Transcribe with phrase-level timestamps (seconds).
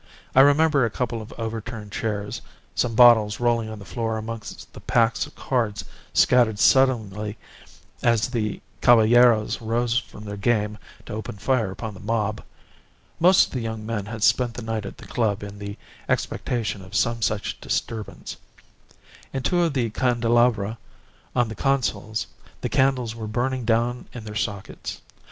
[0.33, 2.41] I remember a couple of overturned chairs,
[2.73, 7.37] some bottles rolling on the floor amongst the packs of cards scattered suddenly
[8.01, 12.41] as the caballeros rose from their game to open fire upon the mob.
[13.19, 15.77] Most of the young men had spent the night at the club in the
[16.09, 18.37] expectation of some such disturbance.
[19.31, 20.79] In two of the candelabra,
[21.35, 22.25] on the consoles,
[22.61, 24.99] the candles were burning down in their sockets.